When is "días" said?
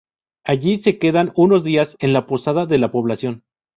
1.63-1.95